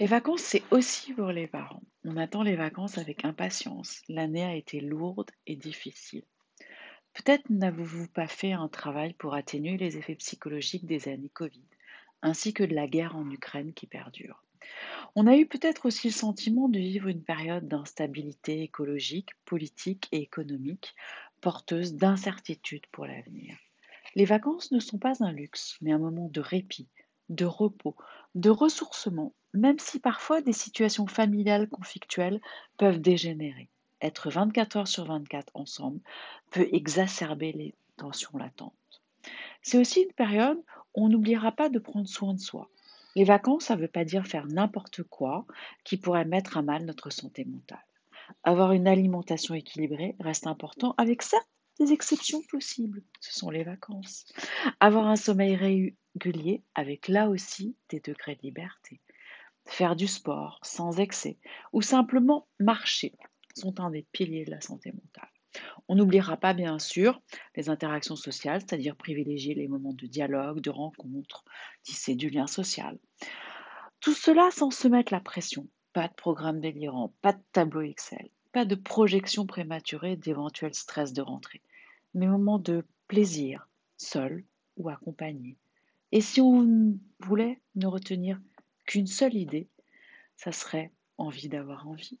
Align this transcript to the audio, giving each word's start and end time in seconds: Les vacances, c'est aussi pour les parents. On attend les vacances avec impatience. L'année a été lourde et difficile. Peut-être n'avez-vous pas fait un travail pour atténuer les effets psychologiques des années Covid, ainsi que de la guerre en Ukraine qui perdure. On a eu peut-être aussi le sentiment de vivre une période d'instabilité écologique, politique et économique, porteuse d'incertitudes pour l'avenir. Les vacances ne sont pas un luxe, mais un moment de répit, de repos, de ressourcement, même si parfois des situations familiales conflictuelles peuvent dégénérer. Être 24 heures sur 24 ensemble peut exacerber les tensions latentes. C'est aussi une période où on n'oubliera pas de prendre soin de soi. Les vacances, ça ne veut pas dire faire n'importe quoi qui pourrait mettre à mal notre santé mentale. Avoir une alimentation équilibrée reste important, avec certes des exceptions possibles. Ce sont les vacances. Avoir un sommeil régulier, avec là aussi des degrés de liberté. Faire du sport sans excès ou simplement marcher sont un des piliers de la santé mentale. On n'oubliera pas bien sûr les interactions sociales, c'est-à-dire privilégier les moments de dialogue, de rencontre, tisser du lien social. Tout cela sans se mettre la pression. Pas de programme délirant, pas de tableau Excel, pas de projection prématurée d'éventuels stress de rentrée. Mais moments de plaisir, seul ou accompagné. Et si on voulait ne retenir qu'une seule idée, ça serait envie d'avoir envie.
Les 0.00 0.06
vacances, 0.06 0.40
c'est 0.40 0.62
aussi 0.70 1.12
pour 1.12 1.26
les 1.26 1.46
parents. 1.46 1.82
On 2.04 2.16
attend 2.16 2.42
les 2.42 2.56
vacances 2.56 2.96
avec 2.96 3.26
impatience. 3.26 4.00
L'année 4.08 4.42
a 4.42 4.54
été 4.54 4.80
lourde 4.80 5.30
et 5.46 5.56
difficile. 5.56 6.24
Peut-être 7.12 7.50
n'avez-vous 7.50 8.08
pas 8.08 8.26
fait 8.26 8.52
un 8.52 8.68
travail 8.68 9.12
pour 9.12 9.34
atténuer 9.34 9.76
les 9.76 9.98
effets 9.98 10.14
psychologiques 10.14 10.86
des 10.86 11.08
années 11.08 11.28
Covid, 11.28 11.66
ainsi 12.22 12.54
que 12.54 12.64
de 12.64 12.74
la 12.74 12.86
guerre 12.86 13.14
en 13.14 13.30
Ukraine 13.30 13.74
qui 13.74 13.86
perdure. 13.86 14.42
On 15.16 15.26
a 15.26 15.36
eu 15.36 15.44
peut-être 15.44 15.84
aussi 15.84 16.08
le 16.08 16.14
sentiment 16.14 16.70
de 16.70 16.78
vivre 16.78 17.08
une 17.08 17.22
période 17.22 17.68
d'instabilité 17.68 18.62
écologique, 18.62 19.32
politique 19.44 20.08
et 20.12 20.22
économique, 20.22 20.94
porteuse 21.42 21.92
d'incertitudes 21.92 22.86
pour 22.90 23.04
l'avenir. 23.04 23.54
Les 24.14 24.24
vacances 24.24 24.72
ne 24.72 24.80
sont 24.80 24.98
pas 24.98 25.22
un 25.22 25.32
luxe, 25.32 25.76
mais 25.82 25.92
un 25.92 25.98
moment 25.98 26.30
de 26.30 26.40
répit, 26.40 26.88
de 27.28 27.44
repos, 27.44 27.96
de 28.34 28.48
ressourcement, 28.48 29.34
même 29.54 29.78
si 29.78 29.98
parfois 29.98 30.40
des 30.40 30.52
situations 30.52 31.06
familiales 31.06 31.68
conflictuelles 31.68 32.40
peuvent 32.76 33.00
dégénérer. 33.00 33.68
Être 34.02 34.30
24 34.30 34.76
heures 34.76 34.88
sur 34.88 35.04
24 35.04 35.50
ensemble 35.54 36.00
peut 36.50 36.68
exacerber 36.72 37.52
les 37.52 37.74
tensions 37.96 38.36
latentes. 38.38 38.72
C'est 39.62 39.78
aussi 39.78 40.02
une 40.02 40.12
période 40.12 40.58
où 40.94 41.04
on 41.04 41.08
n'oubliera 41.08 41.52
pas 41.52 41.68
de 41.68 41.78
prendre 41.78 42.08
soin 42.08 42.34
de 42.34 42.40
soi. 42.40 42.70
Les 43.16 43.24
vacances, 43.24 43.64
ça 43.64 43.76
ne 43.76 43.82
veut 43.82 43.88
pas 43.88 44.04
dire 44.04 44.26
faire 44.26 44.46
n'importe 44.46 45.02
quoi 45.02 45.44
qui 45.84 45.96
pourrait 45.96 46.24
mettre 46.24 46.56
à 46.56 46.62
mal 46.62 46.84
notre 46.84 47.10
santé 47.10 47.44
mentale. 47.44 47.84
Avoir 48.44 48.72
une 48.72 48.86
alimentation 48.86 49.54
équilibrée 49.54 50.16
reste 50.20 50.46
important, 50.46 50.94
avec 50.96 51.22
certes 51.22 51.48
des 51.80 51.92
exceptions 51.92 52.42
possibles. 52.42 53.02
Ce 53.20 53.36
sont 53.38 53.50
les 53.50 53.64
vacances. 53.64 54.26
Avoir 54.78 55.08
un 55.08 55.16
sommeil 55.16 55.56
régulier, 55.56 56.62
avec 56.74 57.08
là 57.08 57.28
aussi 57.28 57.74
des 57.88 58.00
degrés 58.00 58.36
de 58.36 58.42
liberté. 58.42 59.00
Faire 59.70 59.94
du 59.94 60.08
sport 60.08 60.58
sans 60.64 60.98
excès 60.98 61.38
ou 61.72 61.80
simplement 61.80 62.48
marcher 62.58 63.14
sont 63.54 63.78
un 63.78 63.90
des 63.90 64.04
piliers 64.10 64.44
de 64.44 64.50
la 64.50 64.60
santé 64.60 64.90
mentale. 64.90 65.30
On 65.86 65.94
n'oubliera 65.94 66.36
pas 66.36 66.54
bien 66.54 66.80
sûr 66.80 67.22
les 67.54 67.70
interactions 67.70 68.16
sociales, 68.16 68.62
c'est-à-dire 68.62 68.96
privilégier 68.96 69.54
les 69.54 69.68
moments 69.68 69.92
de 69.92 70.08
dialogue, 70.08 70.60
de 70.60 70.70
rencontre, 70.70 71.44
tisser 71.84 72.16
du 72.16 72.30
lien 72.30 72.48
social. 72.48 72.98
Tout 74.00 74.12
cela 74.12 74.50
sans 74.50 74.72
se 74.72 74.88
mettre 74.88 75.12
la 75.12 75.20
pression. 75.20 75.68
Pas 75.92 76.08
de 76.08 76.14
programme 76.14 76.60
délirant, 76.60 77.14
pas 77.22 77.32
de 77.32 77.42
tableau 77.52 77.82
Excel, 77.82 78.28
pas 78.52 78.64
de 78.64 78.74
projection 78.74 79.46
prématurée 79.46 80.16
d'éventuels 80.16 80.74
stress 80.74 81.12
de 81.12 81.22
rentrée. 81.22 81.62
Mais 82.14 82.26
moments 82.26 82.58
de 82.58 82.84
plaisir, 83.06 83.68
seul 83.98 84.44
ou 84.76 84.88
accompagné. 84.88 85.58
Et 86.10 86.20
si 86.20 86.40
on 86.40 86.98
voulait 87.20 87.60
ne 87.76 87.86
retenir 87.86 88.40
qu'une 88.90 89.06
seule 89.06 89.36
idée, 89.36 89.68
ça 90.34 90.50
serait 90.50 90.90
envie 91.16 91.48
d'avoir 91.48 91.86
envie. 91.86 92.18